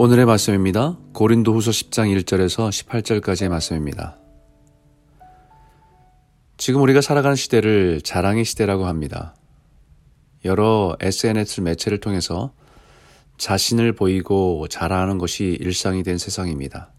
오늘의 0.00 0.26
말씀입니다. 0.26 0.96
고린도 1.12 1.52
후서 1.52 1.72
10장 1.72 2.16
1절에서 2.22 2.70
18절까지의 2.70 3.48
말씀입니다. 3.48 4.16
지금 6.56 6.82
우리가 6.82 7.00
살아가는 7.00 7.34
시대를 7.34 8.02
자랑의 8.02 8.44
시대라고 8.44 8.86
합니다. 8.86 9.34
여러 10.44 10.96
SNS 11.00 11.62
매체를 11.62 11.98
통해서 11.98 12.52
자신을 13.38 13.92
보이고 13.92 14.68
자랑하는 14.68 15.18
것이 15.18 15.56
일상이 15.58 16.04
된 16.04 16.16
세상입니다. 16.16 16.92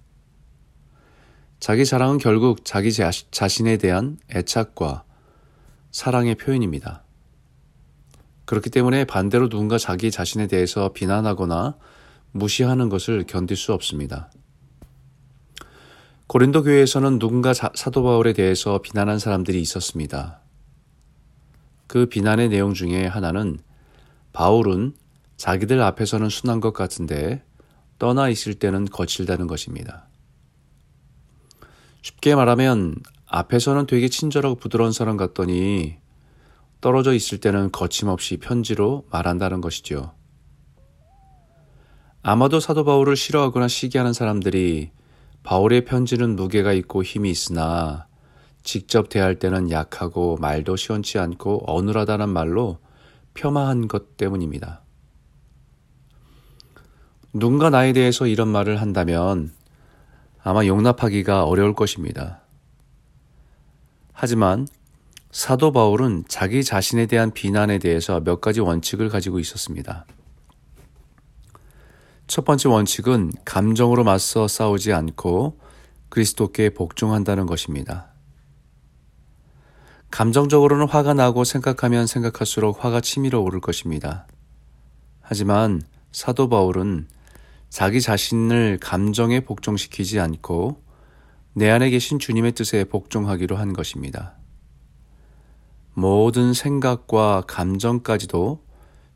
자기 1.62 1.86
자랑은 1.86 2.18
결국 2.18 2.66
자기 2.66 2.92
자신에 2.92 3.78
대한 3.78 4.18
애착과 4.30 5.06
사랑의 5.92 6.36
표현입니다. 6.36 7.06
그렇기 8.44 8.70
때문에 8.70 9.06
반대로 9.06 9.48
누군가 9.48 9.78
자기 9.78 10.12
자신에 10.12 10.48
대해서 10.48 10.92
비난하거나 10.92 11.78
무시하는 12.32 12.90
것을 12.90 13.26
견딜 13.26 13.58
수 13.58 13.74
없습니다. 13.74 14.32
고린도 16.28 16.64
교회에서는 16.64 17.18
누군가 17.18 17.54
사도 17.54 18.04
바울에 18.04 18.34
대해서 18.34 18.80
비난한 18.82 19.18
사람들이 19.18 19.60
있었습니다. 19.62 20.42
그 21.88 22.06
비난의 22.06 22.50
내용 22.50 22.76
중에 22.76 23.08
하나는 23.08 23.58
바울은 24.32 24.94
자기들 25.38 25.82
앞에서는 25.82 26.30
순한 26.30 26.60
것 26.60 26.72
같은데 26.72 27.44
떠나 27.98 28.30
있을 28.30 28.54
때는 28.54 28.86
거칠다는 28.86 29.48
것입니다. 29.48 30.08
쉽게 32.04 32.36
말하면 32.36 32.96
앞에서는 33.26 33.88
되게 33.88 34.08
친절하고 34.08 34.56
부드러운 34.56 34.92
사람 34.92 35.18
같더니 35.18 35.98
떨어져 36.82 37.14
있을 37.14 37.40
때는 37.40 37.72
거침없이 37.72 38.38
편지로 38.38 39.06
말한다는 39.12 39.62
것이죠. 39.62 40.14
아마도 42.22 42.60
사도 42.60 42.84
바울을 42.84 43.16
싫어하거나 43.16 43.68
시기하는 43.68 44.14
사람들이 44.14 44.92
바울의 45.44 45.86
편지는 45.86 46.36
무게가 46.36 46.74
있고 46.74 47.04
힘이 47.04 47.32
있으나 47.32 48.08
직접 48.62 49.08
대할 49.10 49.40
때는 49.40 49.72
약하고 49.72 50.38
말도 50.38 50.76
시원치 50.76 51.18
않고 51.18 51.64
어눌하다는 51.66 52.30
말로 52.30 52.80
폄하한 53.34 53.88
것 53.88 54.18
때문입니다. 54.18 54.82
누군가 57.34 57.70
나에 57.70 57.94
대해서 57.94 58.28
이런 58.28 58.50
말을 58.50 58.82
한다면 58.82 59.54
아마 60.44 60.66
용납하기가 60.66 61.46
어려울 61.46 61.74
것입니다. 61.74 62.42
하지만 64.12 64.68
사도 65.32 65.72
바울은 65.72 66.26
자기 66.28 66.64
자신에 66.64 67.06
대한 67.06 67.32
비난에 67.32 67.78
대해서 67.78 68.20
몇 68.20 68.42
가지 68.42 68.60
원칙을 68.60 69.08
가지고 69.08 69.40
있었습니다. 69.40 70.06
첫 72.30 72.46
번째 72.46 72.70
원칙은 72.70 73.32
감정으로 73.44 74.04
맞서 74.04 74.48
싸우지 74.48 74.94
않고 74.94 75.60
그리스도께 76.10 76.70
복종한다는 76.70 77.48
것입니다. 77.48 78.14
감정적으로는 80.12 80.88
화가 80.88 81.16
나고 81.16 81.44
생각하면 81.44 82.06
생각할수록 82.06 82.86
화가 82.86 83.02
치밀어 83.02 83.40
오를 83.40 83.60
것입니다. 83.60 84.28
하지만 85.22 85.82
사도 86.12 86.50
바울은 86.50 87.08
자기 87.70 88.00
자신을 88.00 88.78
감정에 88.80 89.40
복종시키지 89.40 90.20
않고 90.20 90.84
내 91.54 91.68
안에 91.72 91.90
계신 91.90 92.20
주님의 92.20 92.52
뜻에 92.52 92.84
복종하기로 92.84 93.56
한 93.56 93.74
것입니다. 93.74 94.36
모든 95.96 96.54
생각과 96.54 97.46
감정까지도 97.48 98.64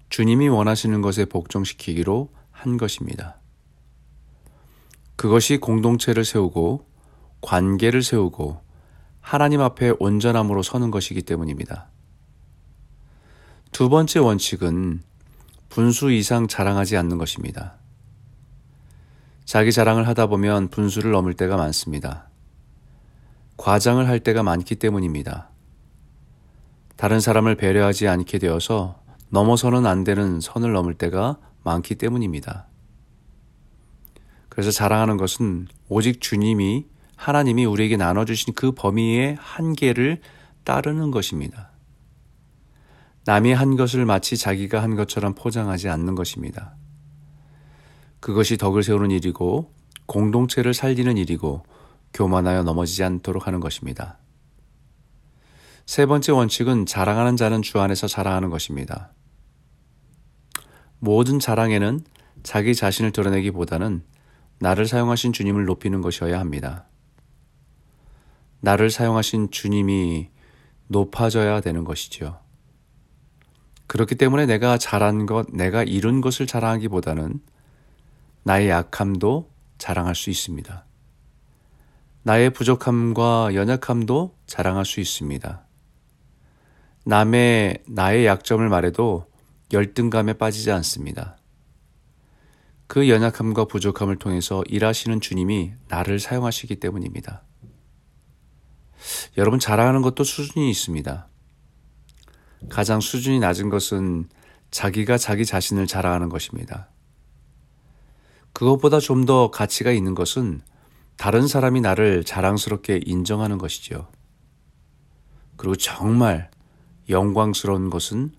주님이 0.09 0.49
원하시는 0.49 0.99
것에 1.03 1.25
복종시키기로 1.25 2.29
한 2.63 2.77
것입니다. 2.77 3.37
그것이 5.15 5.57
공동체를 5.57 6.23
세우고 6.25 6.87
관계를 7.41 8.01
세우고 8.01 8.61
하나님 9.19 9.61
앞에 9.61 9.93
온전함으로 9.99 10.63
서는 10.63 10.89
것이기 10.89 11.21
때문입니다. 11.23 11.89
두 13.71 13.89
번째 13.89 14.19
원칙은 14.19 15.01
분수 15.69 16.11
이상 16.11 16.47
자랑하지 16.47 16.97
않는 16.97 17.17
것입니다. 17.17 17.75
자기 19.45 19.71
자랑을 19.71 20.07
하다 20.07 20.27
보면 20.27 20.69
분수를 20.69 21.11
넘을 21.11 21.33
때가 21.33 21.57
많습니다. 21.57 22.29
과장을 23.57 24.07
할 24.07 24.19
때가 24.19 24.41
많기 24.43 24.75
때문입니다. 24.75 25.49
다른 26.95 27.19
사람을 27.19 27.55
배려하지 27.55 28.07
않게 28.07 28.39
되어서 28.39 29.01
넘어서는 29.29 29.85
안 29.85 30.03
되는 30.03 30.39
선을 30.39 30.71
넘을 30.71 30.93
때가 30.93 31.37
많기 31.63 31.95
때문입니다. 31.95 32.67
그래서 34.49 34.71
자랑하는 34.71 35.17
것은 35.17 35.67
오직 35.89 36.21
주님이 36.21 36.85
하나님이 37.15 37.65
우리에게 37.65 37.97
나눠주신 37.97 38.53
그 38.53 38.71
범위의 38.73 39.37
한계를 39.39 40.21
따르는 40.63 41.11
것입니다. 41.11 41.71
남이 43.25 43.53
한 43.53 43.77
것을 43.77 44.05
마치 44.05 44.35
자기가 44.37 44.83
한 44.83 44.95
것처럼 44.95 45.33
포장하지 45.33 45.89
않는 45.89 46.15
것입니다. 46.15 46.75
그것이 48.19 48.57
덕을 48.57 48.83
세우는 48.83 49.11
일이고 49.11 49.73
공동체를 50.05 50.73
살리는 50.73 51.17
일이고 51.17 51.63
교만하여 52.13 52.63
넘어지지 52.63 53.03
않도록 53.03 53.47
하는 53.47 53.59
것입니다. 53.59 54.17
세 55.85 56.05
번째 56.05 56.31
원칙은 56.31 56.85
자랑하는 56.85 57.35
자는 57.37 57.61
주 57.61 57.79
안에서 57.79 58.07
자랑하는 58.07 58.49
것입니다. 58.49 59.13
모든 61.03 61.37
자랑에는 61.37 61.99
자기 62.43 62.73
자신을 62.73 63.11
드러내기보다는 63.11 64.03
나를 64.59 64.85
사용하신 64.85 65.33
주님을 65.33 65.65
높이는 65.65 65.99
것이어야 65.99 66.39
합니다. 66.39 66.85
나를 68.61 68.89
사용하신 68.89 69.51
주님이 69.51 70.29
높아져야 70.87 71.59
되는 71.59 71.83
것이지요. 71.83 72.39
그렇기 73.87 74.15
때문에 74.15 74.45
내가 74.45 74.77
잘한 74.77 75.25
것, 75.25 75.47
내가 75.51 75.83
이룬 75.83 76.21
것을 76.21 76.47
자랑하기보다는 76.47 77.41
나의 78.43 78.69
약함도 78.69 79.51
자랑할 79.77 80.15
수 80.15 80.29
있습니다. 80.29 80.85
나의 82.21 82.51
부족함과 82.51 83.55
연약함도 83.55 84.37
자랑할 84.47 84.85
수 84.85 85.01
있습니다. 85.01 85.65
남의 87.03 87.83
나의 87.89 88.25
약점을 88.25 88.69
말해도 88.69 89.32
열등감에 89.73 90.33
빠지지 90.33 90.71
않습니다. 90.71 91.37
그 92.87 93.09
연약함과 93.09 93.65
부족함을 93.65 94.17
통해서 94.17 94.63
일하시는 94.67 95.19
주님이 95.19 95.73
나를 95.87 96.19
사용하시기 96.19 96.75
때문입니다. 96.75 97.43
여러분 99.37 99.59
자랑하는 99.59 100.01
것도 100.01 100.23
수준이 100.23 100.69
있습니다. 100.69 101.27
가장 102.69 103.01
수준이 103.01 103.39
낮은 103.39 103.69
것은 103.69 104.29
자기가 104.71 105.17
자기 105.17 105.45
자신을 105.45 105.87
자랑하는 105.87 106.29
것입니다. 106.29 106.89
그것보다 108.53 108.99
좀 108.99 109.25
더 109.25 109.49
가치가 109.49 109.91
있는 109.91 110.15
것은 110.15 110.61
다른 111.17 111.47
사람이 111.47 111.81
나를 111.81 112.23
자랑스럽게 112.23 113.01
인정하는 113.05 113.57
것이죠. 113.57 114.07
그리고 115.55 115.75
정말 115.75 116.51
영광스러운 117.09 117.89
것은 117.89 118.33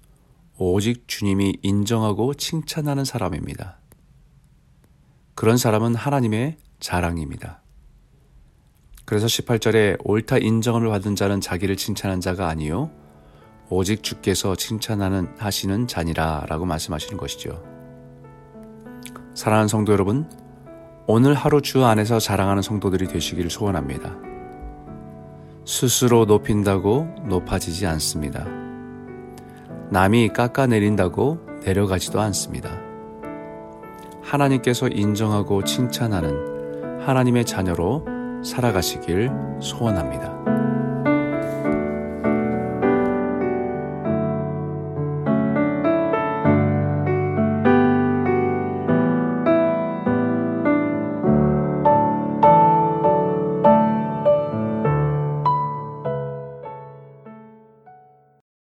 오직 0.57 1.09
주님이 1.09 1.59
인정하고 1.63 2.35
칭찬하는 2.35 3.05
사람입니다. 3.05 3.79
그런 5.35 5.57
사람은 5.57 5.95
하나님의 5.95 6.59
자랑입니다. 6.79 7.63
그래서 9.05 9.27
18절에 9.27 9.99
옳다 10.05 10.39
인정을 10.39 10.89
받은 10.89 11.17
자는 11.17 11.41
자기를 11.41 11.77
칭찬한 11.77 12.21
자가 12.21 12.49
아니요 12.49 12.91
오직 13.69 14.03
주께서 14.03 14.55
칭찬하는 14.55 15.35
하시는 15.39 15.87
자니라라고 15.87 16.67
말씀하시는 16.67 17.17
것이죠. 17.17 17.63
사랑하는 19.35 19.69
성도 19.69 19.93
여러분, 19.93 20.31
오늘 21.07 21.35
하루 21.35 21.61
주 21.61 21.85
안에서 21.85 22.21
자랑하는 22.21 22.63
성도들이 22.63 23.09
되시기를 23.09 23.51
소원합니다. 23.51 24.17
스스로 25.67 26.25
높인다고 26.25 27.09
높아지지 27.27 27.87
않습니다. 27.87 28.64
남이 29.95 30.31
깎아내린다고 30.31 31.61
내려가지도 31.65 32.21
않습니다. 32.21 32.81
하나님께서 34.23 34.89
인정하고 34.89 35.63
칭찬하는 35.63 37.01
하나님의 37.07 37.45
자녀로 37.45 38.05
살아가시길 38.45 39.31
소원합니다. 39.61 40.34